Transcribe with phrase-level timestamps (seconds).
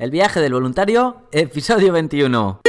[0.00, 2.62] El viaje del voluntario, episodio 21.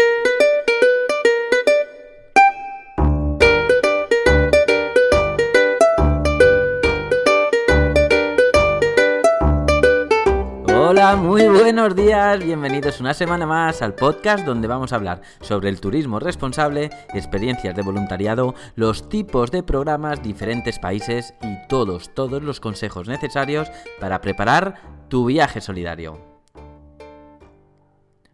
[10.75, 15.70] Hola, muy buenos días, bienvenidos una semana más al podcast donde vamos a hablar sobre
[15.70, 22.43] el turismo responsable, experiencias de voluntariado, los tipos de programas, diferentes países y todos, todos
[22.43, 23.70] los consejos necesarios
[24.02, 26.30] para preparar tu viaje solidario.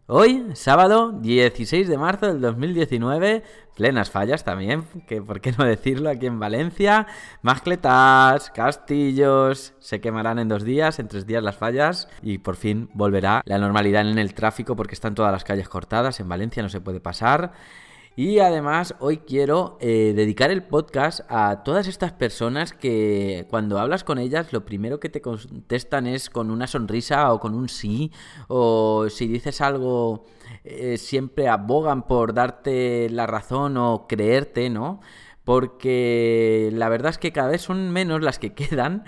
[0.09, 3.43] Hoy, sábado 16 de marzo del 2019,
[3.75, 7.07] plenas fallas también, que por qué no decirlo, aquí en Valencia,
[7.41, 12.89] mascletas, castillos, se quemarán en dos días, en tres días las fallas y por fin
[12.93, 16.69] volverá la normalidad en el tráfico porque están todas las calles cortadas, en Valencia no
[16.69, 17.51] se puede pasar.
[18.19, 24.03] Y además hoy quiero eh, dedicar el podcast a todas estas personas que cuando hablas
[24.03, 28.11] con ellas lo primero que te contestan es con una sonrisa o con un sí
[28.47, 30.25] o si dices algo
[30.63, 34.99] eh, siempre abogan por darte la razón o creerte, ¿no?
[35.43, 39.03] Porque la verdad es que cada vez son menos las que quedan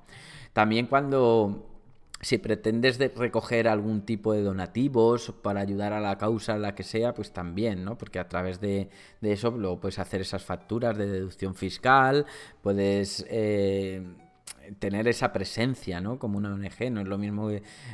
[0.53, 1.71] También cuando
[2.22, 7.14] si pretendes recoger algún tipo de donativos para ayudar a la causa, la que sea,
[7.14, 7.98] pues también, ¿no?
[7.98, 8.90] Porque a través de,
[9.22, 12.26] eso luego puedes hacer esas facturas de deducción fiscal,
[12.62, 14.04] puedes eh,
[14.80, 16.20] tener esa presencia, ¿no?
[16.20, 16.92] Como una ONG.
[16.92, 17.50] No es lo mismo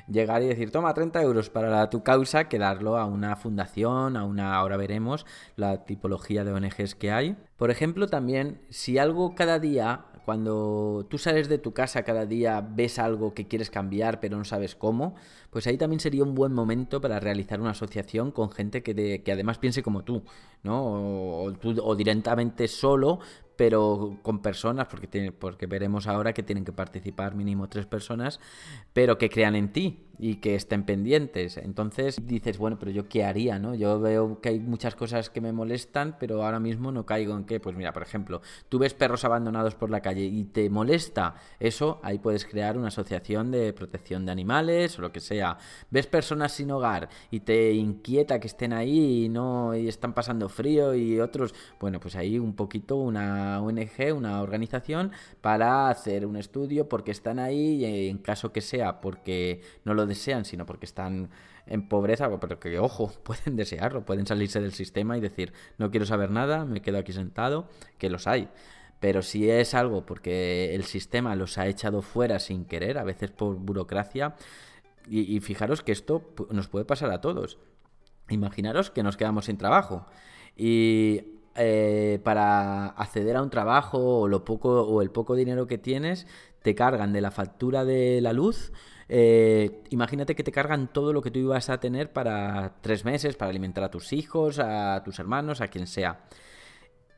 [0.08, 4.26] llegar y decir, toma 30 euros para tu causa, que darlo a una fundación, a
[4.26, 7.38] una, ahora veremos la tipología de ONGs que hay.
[7.56, 12.60] Por ejemplo, también, si algo cada día cuando tú sales de tu casa cada día,
[12.60, 15.16] ves algo que quieres cambiar pero no sabes cómo,
[15.52, 19.58] pues ahí también sería un buen momento para realizar una asociación con gente que, además
[19.58, 20.24] piense como tú,
[20.64, 20.84] ¿no?
[20.84, 23.20] O, o directamente solo,
[23.56, 28.42] pero con personas, porque, porque veremos ahora que tienen que participar mínimo tres personas,
[28.92, 31.58] pero que crean en ti y que estén pendientes.
[31.58, 33.76] Entonces dices, bueno, pero yo qué haría, ¿no?
[33.76, 37.46] Yo veo que hay muchas cosas que me molestan, pero ahora mismo no caigo en
[37.46, 37.60] qué.
[37.60, 42.00] Pues mira, por ejemplo, tú ves perros abandonados por la calle y te molesta eso,
[42.04, 45.58] ahí puedes crear una asociación de protección de animales o lo que sea.
[45.90, 50.50] Ves personas sin hogar y te inquieta que estén ahí y no y están pasando
[50.50, 56.38] frío y otros, bueno, pues ahí un poquito una ONG, una organización, para hacer un
[56.38, 60.86] estudio porque están ahí y en caso que sea porque no lo desean, sino porque
[60.86, 61.30] están
[61.66, 66.06] en pobreza, pero que ojo, pueden desearlo, pueden salirse del sistema y decir, no quiero
[66.06, 67.68] saber nada, me quedo aquí sentado,
[67.98, 68.50] que los hay.
[69.00, 73.30] Pero si es algo porque el sistema los ha echado fuera sin querer, a veces
[73.30, 74.36] por burocracia,
[75.10, 77.58] y, fijaros que esto nos puede pasar a todos.
[78.30, 80.06] Imaginaros que nos quedamos sin trabajo
[80.56, 85.78] y eh, para acceder a un trabajo o lo poco o el poco dinero que
[85.78, 86.28] tienes
[86.62, 88.74] te cargan de la factura de la luz
[89.10, 93.36] Eh, imagínate que te cargan todo lo que tú ibas a tener para tres meses,
[93.36, 96.20] para alimentar a tus hijos, a tus hermanos, a quien sea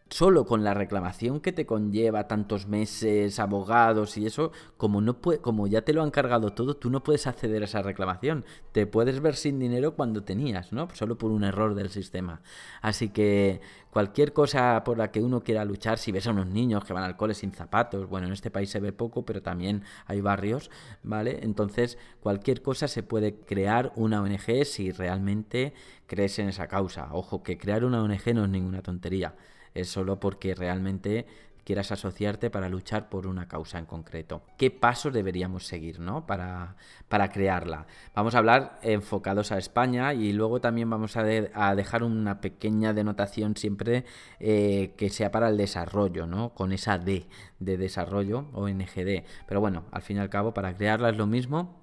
[0.10, 5.40] solo con la reclamación que te conlleva tantos meses, abogados y eso, como no puede,
[5.40, 8.46] como ya te lo han cargado todo, tú no puedes acceder a esa reclamación.
[8.72, 10.88] Te puedes ver sin dinero cuando tenías, ¿no?
[10.94, 12.42] Solo por un error del sistema.
[12.82, 13.62] Así que
[13.92, 17.04] cualquier cosa por la que uno quiera luchar, si ves a unos niños que van
[17.04, 20.72] al cole sin zapatos, bueno, en este país se ve poco, pero también hay barrios,
[21.04, 21.40] ¿vale?
[21.44, 25.74] Entonces, cualquier cosa se puede crear una ONG si realmente
[26.08, 27.10] crees en esa causa.
[27.14, 29.36] Ojo, que crear una ONG no es ninguna tontería
[29.74, 31.26] es solo porque realmente
[31.70, 34.42] quieras asociarte para luchar por una causa en concreto.
[34.58, 36.26] ¿Qué pasos deberíamos seguir ¿no?
[36.26, 36.76] para,
[37.08, 37.86] para crearla?
[38.16, 43.56] Vamos a hablar enfocados a España y luego también vamos a, dejar una pequeña denotación
[43.56, 44.04] siempre
[44.40, 46.56] eh, que sea para el desarrollo, ¿no?
[46.56, 47.28] con esa D
[47.60, 49.24] de desarrollo o NGD.
[49.48, 51.79] Pero bueno, al fin y al cabo, para crearla es lo mismo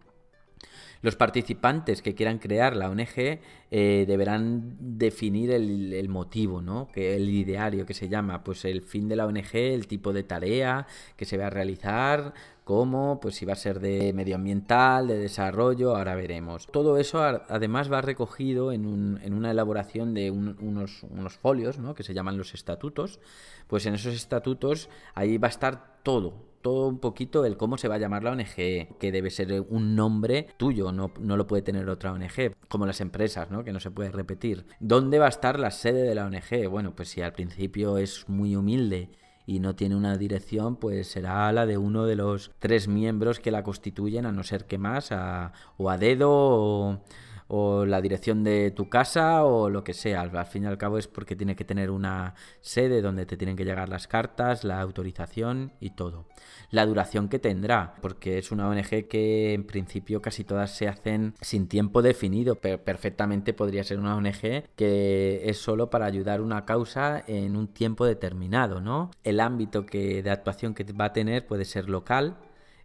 [1.02, 3.38] los participantes que quieran crear la ONG
[3.70, 6.88] eh, deberán definir el, motivo, ¿no?
[6.92, 10.22] Que el ideario que se llama, pues el fin de la ONG, el tipo de
[10.22, 10.86] tarea
[11.16, 12.32] que se va a realizar,
[12.64, 16.66] cómo, pues si va a ser de medioambiental, de desarrollo, ahora veremos.
[16.66, 21.94] Todo eso además va recogido en, una elaboración de unos, unos folios, ¿no?
[21.94, 23.20] Que se llaman los estatutos.
[23.68, 26.34] Pues en esos estatutos ahí va a estar todo,
[26.66, 29.94] todo un poquito el cómo se va a llamar la ONG, que debe ser un
[29.94, 33.62] nombre tuyo, no, no lo puede tener otra ONG, como las empresas, ¿no?
[33.62, 34.66] que no se puede repetir.
[34.80, 36.68] ¿Dónde va a estar la sede de la ONG?
[36.68, 39.10] Bueno, pues si al principio es muy humilde
[39.46, 43.52] y no tiene una dirección, pues será la de uno de los tres miembros que
[43.52, 47.00] la constituyen, a no ser que más, o a dedo o
[47.48, 50.22] o la dirección de tu casa o lo que sea.
[50.22, 53.56] Al fin y al cabo es porque tiene que tener una sede donde te tienen
[53.56, 56.26] que llegar las cartas, la autorización y todo.
[56.70, 61.34] La duración que tendrá, porque es una ONG que en principio casi todas se hacen
[61.40, 66.64] sin tiempo definido, pero perfectamente podría ser una ONG que es solo para ayudar una
[66.64, 69.10] causa en un tiempo determinado, ¿no?
[69.22, 72.36] El ámbito que, de actuación que va a tener puede ser local,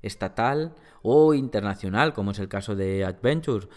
[0.02, 3.68] estatal o internacional, como es el caso de Adventure,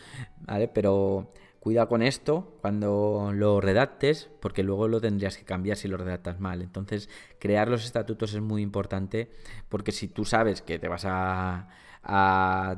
[0.41, 0.69] ¿vale?
[0.69, 1.33] Pero
[1.65, 6.39] cuida con esto cuando lo redactes, porque luego lo tendrías que cambiar si lo redactas
[6.39, 6.61] mal.
[6.61, 9.31] Entonces, crear los estatutos es muy importante,
[9.71, 11.69] porque si tú sabes que te vas a,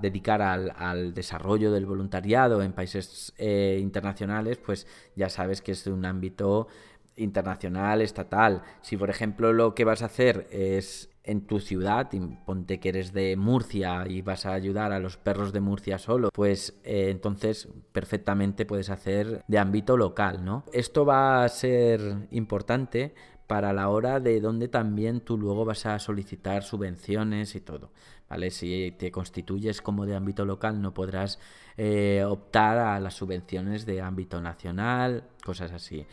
[0.01, 5.91] dedicar al, desarrollo del voluntariado en países eh, internacionales, pues ya sabes que es de
[5.91, 6.69] un ámbito
[7.17, 8.63] internacional, estatal.
[8.83, 12.89] Si, por ejemplo, lo que vas a hacer es en tu ciudad, y ponte que
[12.91, 17.09] eres de Murcia y vas a ayudar a los perros de Murcia solo, pues eh,
[17.11, 20.65] entonces perfectamente puedes hacer de ámbito local, ¿no?
[20.73, 23.15] Esto va a ser importante
[23.47, 27.91] para la hora de donde también tú luego vas a solicitar subvenciones y todo.
[28.29, 28.51] ¿Vale?
[28.51, 31.39] Si te constituyes como de ámbito local no podrás
[31.77, 36.05] eh, optar a las subvenciones de ámbito nacional, cosas así.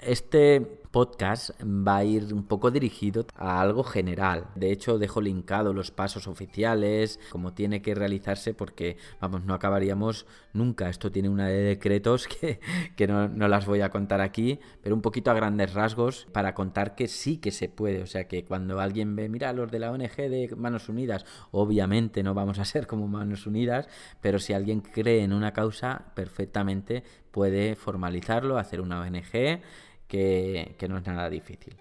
[0.00, 0.60] Este
[0.96, 4.46] podcast va a ir un poco dirigido a algo general.
[4.54, 10.26] De hecho, dejo linkado los pasos oficiales, como tiene que realizarse, porque, vamos, no acabaríamos
[10.56, 10.88] nunca.
[10.88, 12.60] Esto tiene una de decretos que,
[12.96, 16.54] que no, no, las voy a contar aquí, pero un poquito a grandes rasgos para
[16.54, 18.02] contar que sí que se puede.
[18.02, 22.22] O sea, que cuando alguien ve, mira, los de la ONG de Manos Unidas, obviamente
[22.22, 23.88] no vamos a ser como Manos Unidas,
[24.20, 29.60] pero si alguien cree en una causa, perfectamente puede formalizarlo, hacer una ONG
[30.08, 31.76] que, no es nada difícil.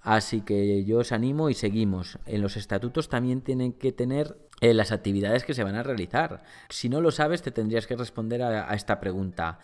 [0.00, 2.18] Así que yo os animo y seguimos.
[2.26, 6.42] En los estatutos también tienen que tener las actividades que se van a realizar.
[6.68, 9.58] Si no lo sabes, te tendrías que responder a esta pregunta.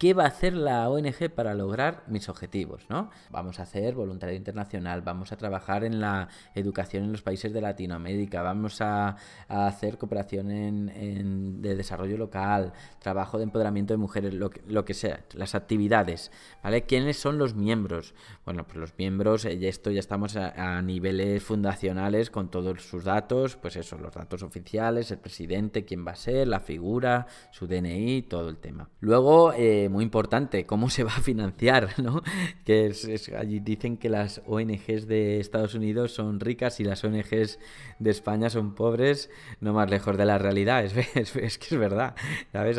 [0.00, 2.86] ¿Qué va a hacer la ONG para lograr mis objetivos?
[2.88, 3.10] ¿no?
[3.28, 7.60] Vamos a hacer voluntariado internacional, vamos a trabajar en la educación en los países de
[7.60, 14.84] Latinoamérica, vamos a, hacer cooperación en, de desarrollo local, trabajo de empoderamiento de mujeres, lo
[14.86, 16.32] que, sea, las actividades.
[16.62, 16.84] ¿vale?
[16.84, 18.14] ¿Quiénes son los miembros?
[18.46, 23.56] Bueno, pues los miembros, eh, esto ya estamos a, niveles fundacionales con todos sus datos,
[23.56, 28.22] pues eso, los datos oficiales, el presidente, quién va a ser, la figura, su DNI,
[28.22, 28.88] todo el tema.
[29.00, 32.22] Luego, eh, muy importante, cómo se va a financiar, ¿no?
[32.64, 37.58] Que es, allí dicen que las ONGs de Estados Unidos son ricas y las ONGs
[37.98, 39.30] de España son pobres,
[39.60, 42.14] no más lejos de la realidad, es, es que es verdad.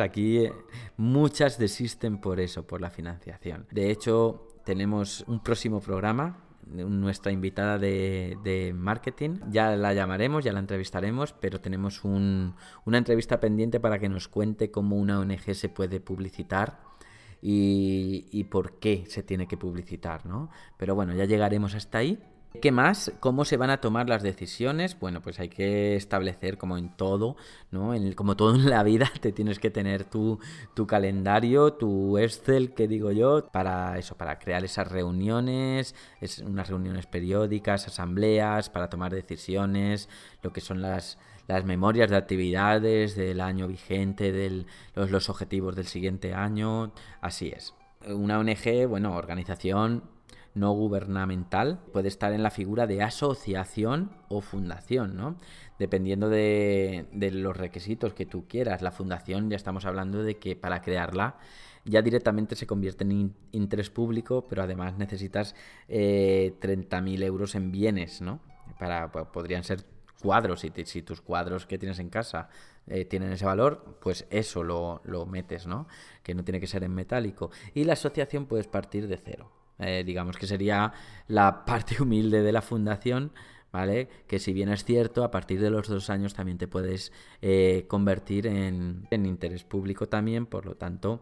[0.02, 0.54] Aquí eh,
[0.98, 3.68] muchas desisten por eso, por la financiación.
[3.72, 6.38] De hecho, tenemos un próximo programa
[6.72, 9.40] nuestra invitada de, marketing.
[9.50, 14.72] Ya la llamaremos, ya la entrevistaremos, pero tenemos una entrevista pendiente para que nos cuente
[14.72, 16.80] cómo una ONG se puede publicitar
[17.42, 20.50] y, por qué se tiene que publicitar, ¿no?
[20.78, 22.20] Pero bueno, ya llegaremos hasta ahí.
[22.62, 23.14] ¿Qué más?
[23.22, 25.00] ¿Cómo se van a tomar las decisiones?
[25.00, 27.38] Bueno, pues hay que establecer como en todo,
[27.72, 27.94] ¿no?
[28.16, 30.38] Como todo en la vida, te tienes que tener tu,
[30.74, 36.68] tu calendario, tu Excel, que digo yo, para eso, para crear esas reuniones, es unas
[36.68, 40.10] reuniones periódicas, asambleas, para tomar decisiones,
[40.44, 41.18] lo que son las,
[41.52, 44.66] las memorias de actividades del año vigente, de
[44.96, 47.74] los, objetivos del siguiente año, así es.
[48.08, 50.04] Una ONG, bueno, organización
[50.54, 55.36] no gubernamental puede estar en la figura de asociación o fundación, ¿no?
[55.78, 58.82] Dependiendo de, los requisitos que tú quieras.
[58.82, 61.38] La fundación ya estamos hablando de que para crearla
[61.84, 65.56] ya directamente se convierte en interés público, pero además necesitas
[65.90, 68.40] eh, 30.000 euros en bienes, ¿no?
[68.80, 69.84] Para, podrían ser
[70.22, 72.48] cuadros, si, si tus cuadros que tienes en casa
[72.88, 75.88] eh, tienen ese valor, pues eso lo, lo metes, ¿no?
[76.24, 77.52] Que no tiene que ser en metálico.
[77.74, 79.52] Y la asociación puedes partir de cero.
[79.80, 80.94] Eh, digamos que sería
[81.28, 83.34] la parte humilde de la fundación,
[83.72, 84.08] ¿vale?
[84.28, 87.12] Que si bien es cierto, a partir de los dos años también te puedes
[87.42, 91.22] eh, convertir en, interés público también, por lo tanto,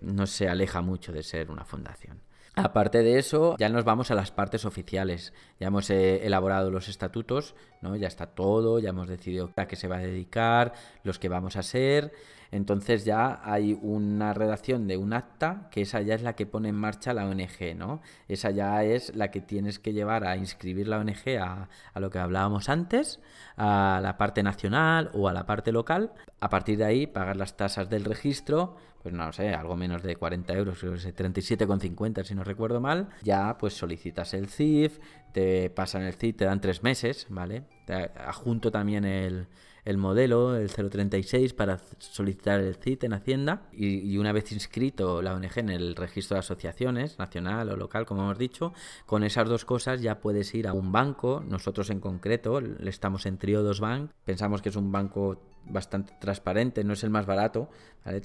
[0.00, 2.27] no se aleja mucho de ser una fundación.
[2.58, 5.32] Aparte de eso, ya nos vamos a las partes oficiales.
[5.60, 7.96] Ya hemos elaborado los estatutos, ¿no?
[7.96, 10.72] Ya está todo, ya hemos decidido a qué se va a dedicar,
[11.04, 12.12] los que vamos a ser
[12.50, 16.70] entonces ya hay una redacción de un acta que esa ya es la que pone
[16.70, 18.00] en marcha la ONG, ¿no?
[18.26, 22.10] Esa ya es la que tienes que llevar a inscribir la ONG a, a lo
[22.10, 23.20] que hablábamos antes,
[23.56, 26.12] a la parte nacional o a la parte local.
[26.40, 30.16] A partir de ahí pagar las tasas del registro, pues no sé, algo menos de
[30.16, 33.08] 40 euros, 37,50 si no recuerdo mal.
[33.22, 34.98] Ya pues solicitas el CIF,
[35.32, 37.64] te pasan el CIF, te dan tres meses, ¿vale?
[37.86, 39.48] Te adjunto también el,
[39.88, 43.62] el modelo, el 036, para solicitar el CIT en Hacienda.
[43.72, 48.22] Y, una vez inscrito la ONG en el registro de asociaciones, nacional o local, como
[48.22, 48.74] hemos dicho,
[49.06, 51.42] con esas dos cosas ya puedes ir a un banco.
[51.48, 54.10] Nosotros en concreto estamos en Triodos Bank.
[54.26, 57.68] Pensamos que es un banco bastante transparente, no es el más barato,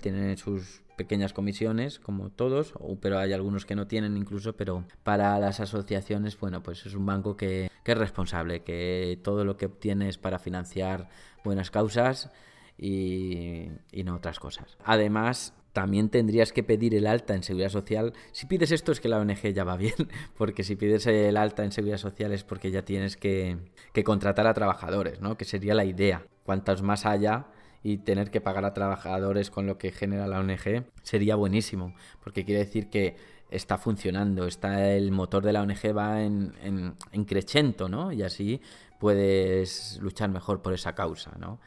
[0.01, 5.38] tiene sus pequeñas comisiones como todos, pero hay algunos que no tienen incluso, pero para
[5.39, 10.17] las asociaciones, bueno, pues es un banco que, es responsable, que todo lo que obtienes
[10.17, 11.09] para financiar
[11.43, 12.29] buenas causas
[12.77, 13.67] y,
[14.03, 14.77] no otras cosas.
[14.83, 18.13] Además, también tendrías que pedir el alta en seguridad social.
[18.31, 19.95] Si pides esto es que la ONG ya va bien,
[20.37, 23.57] porque si pides el alta en seguridad social es porque ya tienes que,
[23.91, 25.35] que contratar a trabajadores, ¿no?
[25.35, 26.25] Que sería la idea.
[26.43, 27.47] Cuantos más haya
[27.81, 32.45] y tener que pagar a trabajadores con lo que genera la ONG sería buenísimo, porque
[32.45, 33.15] quiere decir que
[33.49, 36.95] está funcionando, está el motor de la ONG va en, en,
[37.89, 38.11] ¿no?
[38.11, 38.61] Y así
[38.99, 41.59] puedes luchar mejor por esa causa, ¿no?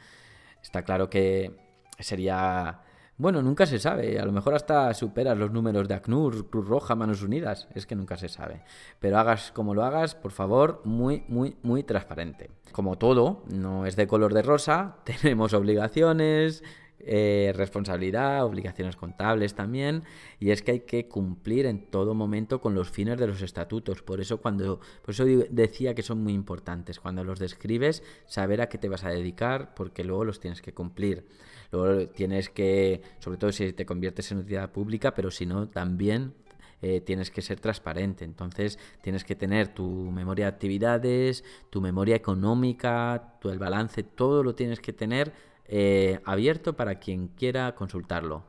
[0.62, 1.56] Está claro que
[1.98, 2.80] sería...
[3.18, 4.18] Bueno, nunca se sabe.
[4.18, 7.66] A lo mejor hasta superas los números de ACNUR, Cruz Roja, Manos Unidas.
[7.74, 8.62] Es que nunca se sabe.
[9.00, 12.50] Pero hagas como lo hagas, por favor, muy, muy, muy transparente.
[12.72, 14.96] Como todo, no es de color de rosa.
[15.04, 16.62] Tenemos obligaciones,
[16.98, 20.02] eh, responsabilidad, obligaciones contables también,
[20.40, 24.02] y es que hay que cumplir en todo momento con los fines de los estatutos.
[24.02, 26.98] Por eso cuando, por eso decía que son muy importantes.
[26.98, 30.72] Cuando los describes, saber a qué te vas a dedicar, porque luego los tienes que
[30.72, 31.26] cumplir.
[31.72, 36.34] Luego tienes que, sobre todo si te conviertes en utilidad pública, pero si no, también
[36.82, 38.24] eh, tienes que ser transparente.
[38.24, 44.42] Entonces tienes que tener tu memoria de actividades, tu memoria económica, tu, el balance, todo
[44.42, 45.32] lo tienes que tener
[45.68, 48.44] eh, abierto para quien quiera consultarlo.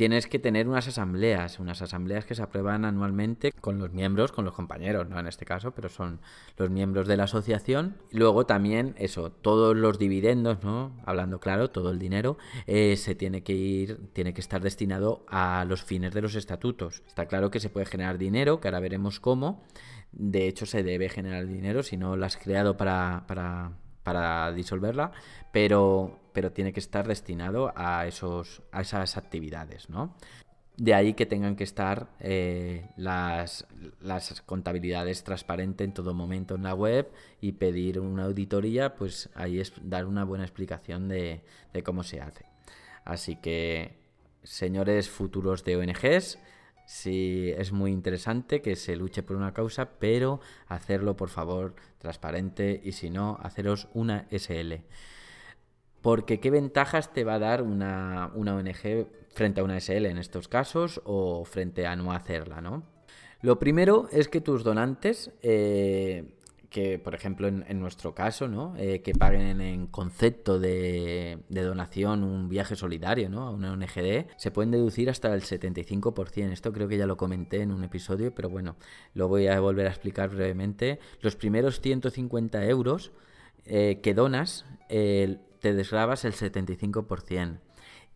[0.00, 4.46] Tienes que tener unas asambleas, unas asambleas que se aprueban anualmente con los miembros, con
[4.46, 6.20] los compañeros, no en este caso, pero son
[6.56, 7.96] los miembros de la asociación.
[8.10, 10.96] Luego también, eso, todos los dividendos, ¿no?
[11.04, 15.66] Hablando claro, todo el dinero eh, se tiene que ir, tiene que estar destinado a
[15.68, 17.02] los fines de los estatutos.
[17.06, 19.62] Está claro que se puede generar dinero, que ahora veremos cómo.
[20.12, 23.72] De hecho, se debe generar dinero si no lo has creado para, para
[24.10, 25.12] para disolverla,
[25.52, 30.16] pero, pero tiene que estar destinado a, esos, a esas actividades, ¿no?
[30.76, 33.68] De ahí que tengan que estar eh, las,
[34.00, 39.60] las, contabilidades transparentes en todo momento en la web y pedir una auditoría, pues ahí
[39.60, 42.46] es dar una buena explicación de, de cómo se hace.
[43.04, 43.94] Así que,
[44.42, 46.38] señores futuros de ONGs,
[46.92, 52.80] Sí, es muy interesante que se luche por una causa, pero hacerlo, por favor, transparente
[52.82, 54.82] y si no, haceros una SL.
[56.02, 60.48] Porque ¿qué ventajas te va a dar una, ONG frente a una SL en estos
[60.48, 62.82] casos o frente a no hacerla, ¿no?
[63.40, 66.39] Lo primero es que tus donantes, eh,
[66.70, 68.74] que, por ejemplo, en, nuestro caso, ¿no?
[68.78, 73.42] Eh, que paguen en concepto de, donación un viaje solidario ¿no?
[73.48, 76.52] a una ONGD, se pueden deducir hasta el 75%.
[76.52, 78.76] Esto creo que ya lo comenté en un episodio, pero bueno,
[79.14, 81.00] lo voy a volver a explicar brevemente.
[81.20, 83.10] Los primeros 150 euros
[83.66, 87.58] eh, que donas, te desgrabas el 75%.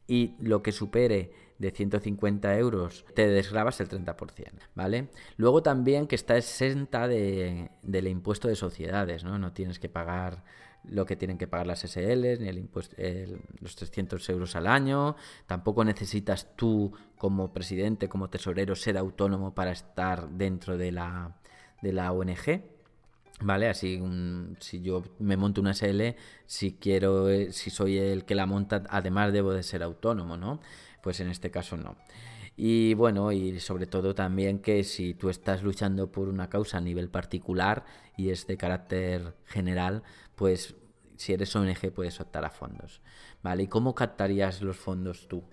[0.06, 1.32] Y lo que supere
[1.64, 5.08] de 150 euros, te desgrabas el 30%, ¿vale?
[5.36, 9.38] Luego también que está exenta de, del impuesto de sociedades, ¿no?
[9.38, 10.44] No tienes que pagar
[10.84, 12.94] lo que tienen que pagar las SLs, ni el impuesto,
[13.60, 15.16] los 300 euros al año.
[15.46, 21.36] Tampoco necesitas tú, como presidente, como tesorero, ser autónomo para estar dentro de la,
[21.80, 22.62] de la ONG.
[23.40, 23.68] ¿Vale?
[23.68, 24.00] Así,
[24.60, 26.14] si yo me monto una SL,
[26.46, 30.60] si quiero, eh, si soy el que la monta, además debo de ser autónomo, ¿no?
[31.04, 31.96] Pues en este caso no.
[32.56, 36.80] Y bueno, y sobre todo también que si tú estás luchando por una causa a
[36.80, 37.84] nivel particular
[38.16, 40.02] y es de carácter general,
[40.34, 40.74] pues
[41.16, 43.02] si eres ONG puedes optar a fondos.
[43.42, 43.64] ¿Vale?
[43.64, 45.44] ¿Y cómo captarías los fondos tú?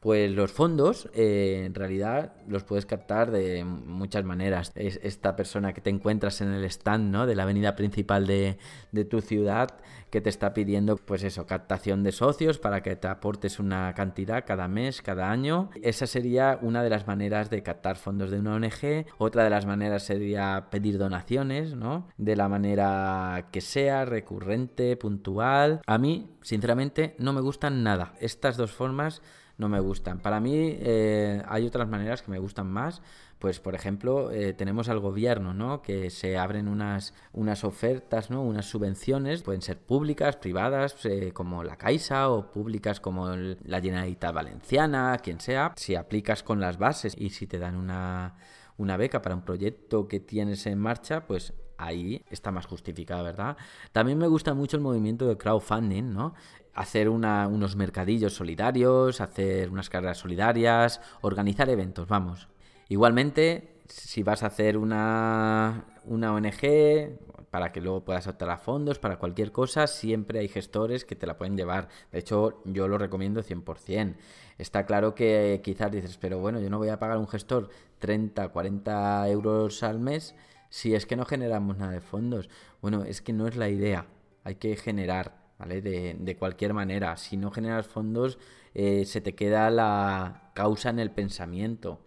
[0.00, 4.70] Pues los fondos eh, en realidad los puedes captar de muchas maneras.
[4.76, 7.26] Es esta persona que te encuentras en el stand ¿no?
[7.26, 8.58] de la avenida principal de,
[8.92, 9.68] de, tu ciudad
[10.10, 14.44] que te está pidiendo pues eso, captación de socios para que te aportes una cantidad
[14.46, 15.70] cada mes, cada año.
[15.82, 19.06] Esa sería una de las maneras de captar fondos de una ONG.
[19.18, 22.06] Otra de las maneras sería pedir donaciones, ¿no?
[22.16, 25.80] De la manera que sea, recurrente, puntual.
[25.86, 28.14] A mí, sinceramente, no me gustan nada.
[28.20, 29.22] Estas dos formas
[29.58, 30.20] no me gustan.
[30.20, 33.02] Para mí eh, hay otras maneras que me gustan más.
[33.38, 35.82] Pues, por ejemplo, eh, tenemos al gobierno, ¿no?
[35.82, 38.42] Que se abren unas, unas ofertas, ¿no?
[38.42, 44.34] Unas subvenciones, pueden ser públicas, privadas, eh, como la Caixa, o públicas como la Generalitat
[44.34, 45.72] Valenciana, quien sea.
[45.76, 48.36] Si aplicas con las bases y si te dan una,
[48.76, 53.56] una beca para un proyecto que tienes en marcha, pues ahí está más justificada, ¿verdad?
[53.92, 56.34] También me gusta mucho el movimiento de crowdfunding, ¿no?
[56.78, 62.48] Hacer unos mercadillos solidarios, hacer unas carreras solidarias, organizar eventos, vamos.
[62.88, 67.18] Igualmente, si vas a hacer una, una ONG,
[67.50, 71.26] para que luego puedas optar a fondos, para cualquier cosa, siempre hay gestores que te
[71.26, 71.88] la pueden llevar.
[72.12, 74.14] De hecho, yo lo recomiendo 100%.
[74.56, 78.50] Está claro que quizás dices, pero bueno, yo no voy a pagar un gestor 30,
[78.50, 80.36] 40 euros al mes
[80.68, 82.48] si es que no generamos nada de fondos.
[82.80, 84.06] Bueno, es que no es la idea.
[84.44, 85.37] Hay que generar.
[85.58, 85.80] ¿Vale?
[85.80, 88.38] De, cualquier manera, si no generas fondos,
[88.74, 92.00] eh, se te queda la causa en el pensamiento.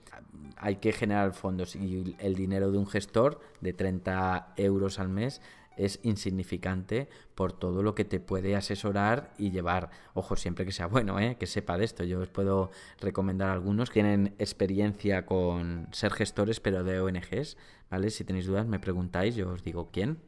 [0.57, 5.41] Hay que generar fondos y el dinero de un gestor de 30 euros al mes
[5.77, 9.89] es insignificante por todo lo que te puede asesorar y llevar.
[10.13, 11.37] Ojo, siempre que sea bueno, ¿eh?
[11.39, 12.03] que sepa de esto.
[12.03, 17.57] Yo os puedo recomendar algunos que tienen experiencia con ser gestores, pero de ONGs.
[17.89, 18.09] ¿vale?
[18.09, 20.19] Si tenéis dudas, me preguntáis, yo os digo quién.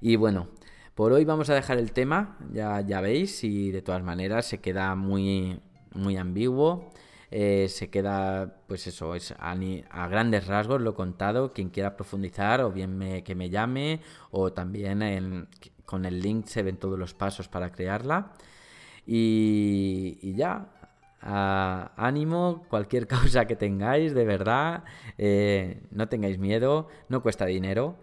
[0.00, 0.48] Y bueno,
[0.94, 4.60] por hoy vamos a dejar el tema, ya, ya veis, y de todas maneras se
[4.60, 5.60] queda muy,
[5.94, 6.90] muy ambiguo.
[7.34, 11.52] Eh, se queda, pues eso, es a, grandes rasgos lo contado.
[11.52, 14.00] Quien quiera profundizar, o bien que me llame,
[14.30, 15.48] o también
[15.86, 18.32] con el link se ven todos los pasos para crearla.
[19.06, 20.68] Y, ya,
[21.20, 24.84] ánimo, cualquier causa que tengáis, de verdad,
[25.18, 27.96] eh, no tengáis miedo, no cuesta dinero.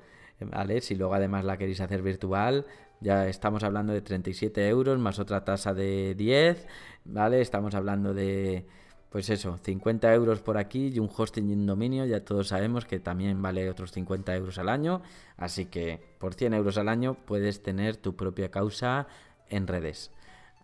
[0.46, 0.82] ¿Vale?
[0.82, 2.66] Si luego además la queréis hacer virtual,
[3.02, 6.68] ya estamos hablando de 37 euros más otra tasa de 10,
[7.06, 7.42] ¿vale?
[7.42, 8.66] Estamos hablando de,
[9.10, 12.86] pues eso, 50 euros por aquí y un hosting y un dominio, ya todos sabemos
[12.86, 15.02] que también vale otros 50 euros al año,
[15.38, 19.08] así que por 100 euros al año puedes tener tu propia causa
[19.50, 20.12] en redes.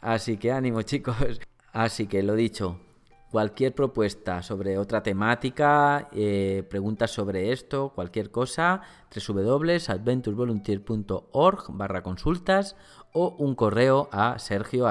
[0.02, 1.40] Así que ánimo chicos.
[1.72, 2.80] Así que lo dicho,
[3.36, 8.80] cualquier propuesta sobre otra temática, eh, preguntas sobre esto, cualquier cosa,
[9.14, 12.78] www.adventurevolunteer.org barra consultas
[13.16, 14.86] o un correo a sergio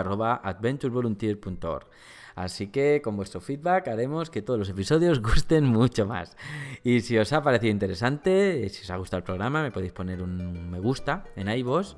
[2.34, 6.36] Así que con vuestro feedback haremos que todos los episodios gusten mucho más.
[6.82, 10.20] Y si os ha parecido interesante, si os ha gustado el programa, me podéis poner
[10.20, 11.94] un me gusta en iVoox,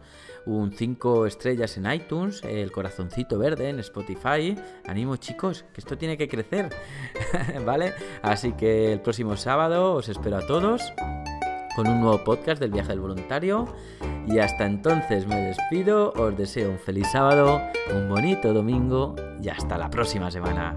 [0.47, 4.57] un 5 estrellas en iTunes, el corazoncito verde en Spotify.
[4.87, 6.69] Animo chicos, que esto tiene que crecer.
[7.65, 7.95] ¿Vale?
[8.23, 10.93] Así que el próximo sábado os espero a todos
[11.77, 13.69] con un nuevo podcast del viaje del voluntario.
[14.27, 17.61] Y hasta entonces me despido, os deseo un feliz sábado,
[17.95, 20.75] un bonito domingo y hasta la próxima semana.